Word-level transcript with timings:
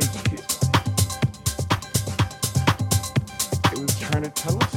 like 0.00 0.32
it 3.72 3.78
was 3.78 4.00
trying 4.00 4.22
to 4.22 4.30
tell 4.30 4.60
us 4.62 4.73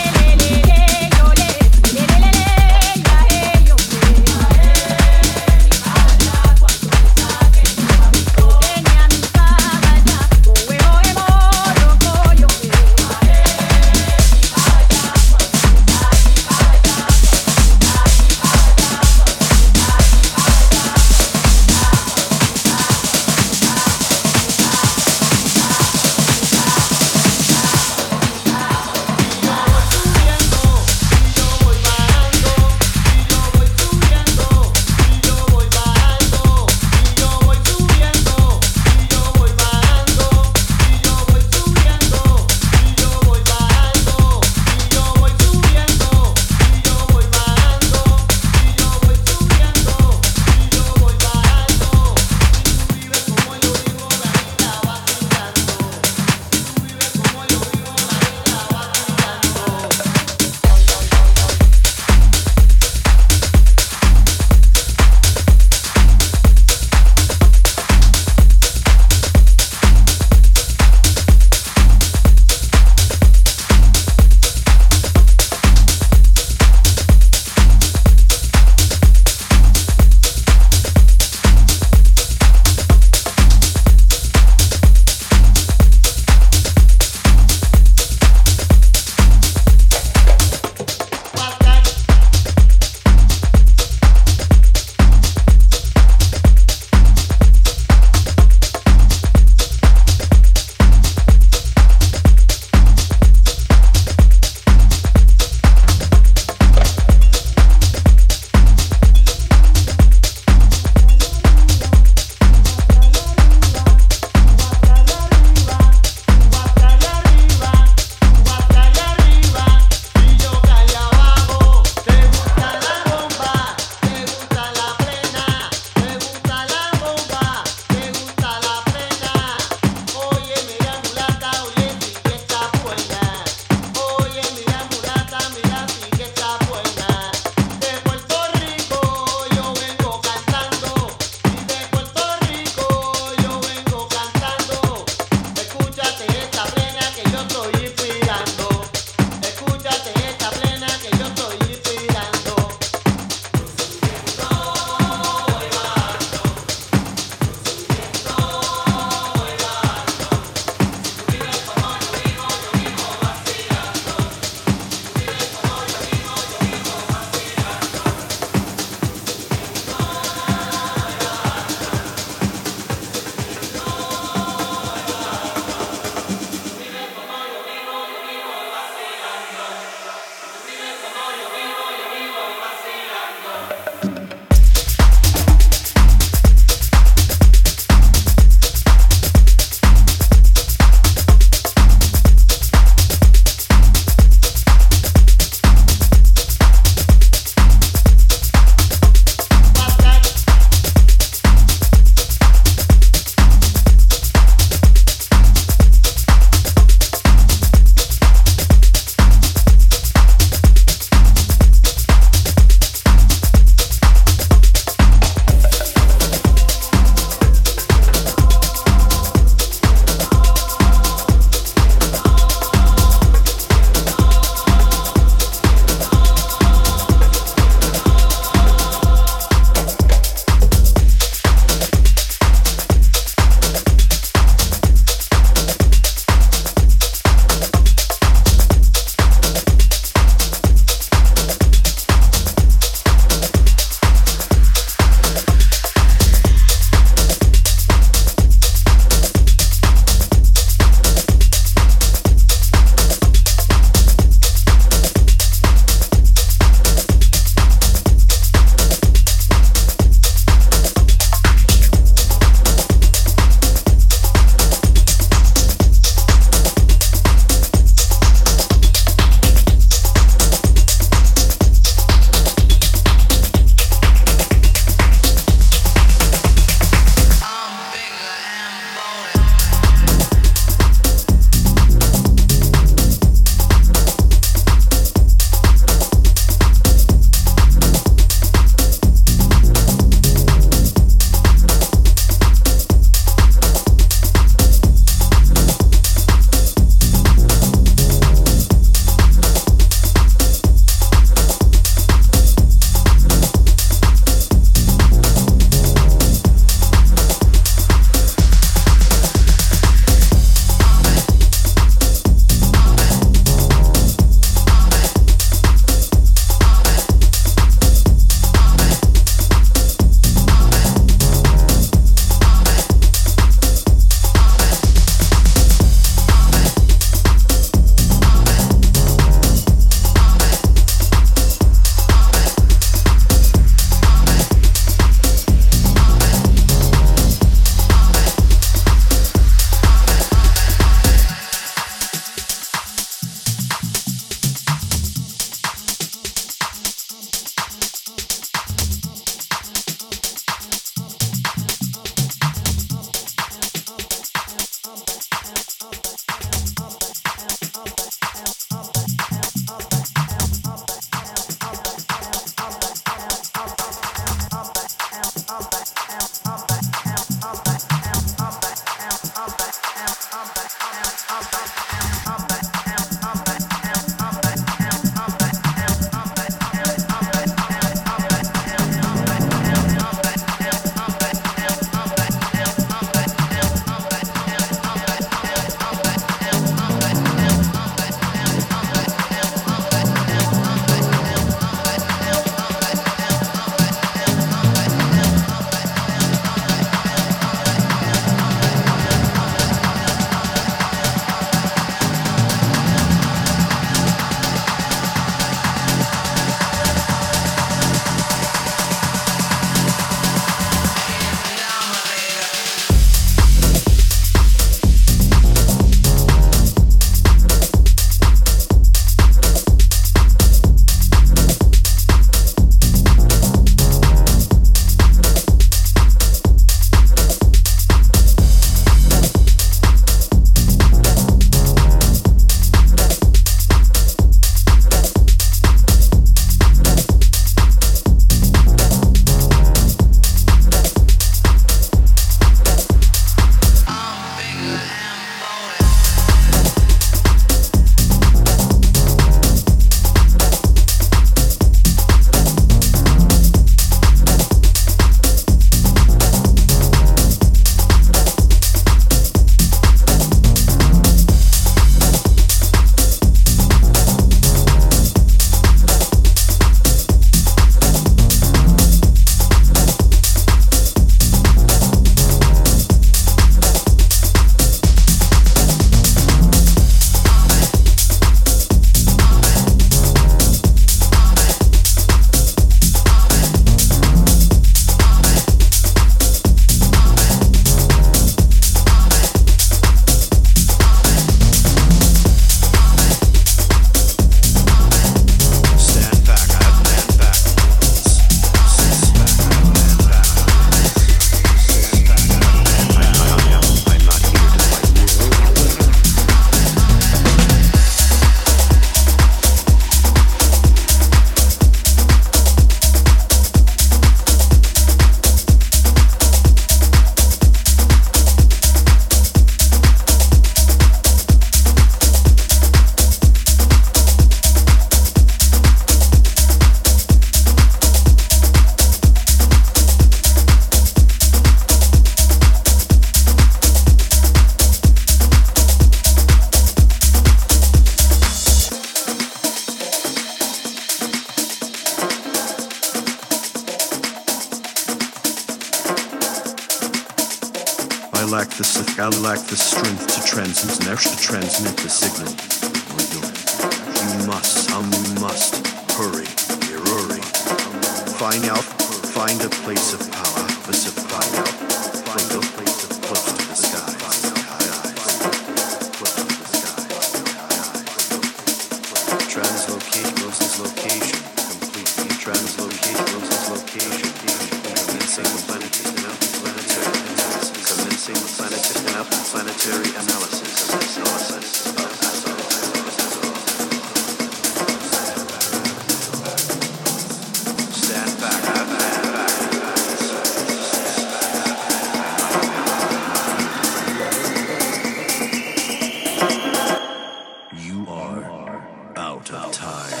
out 599.29 599.49
of 599.49 599.51
time. 599.51 600.00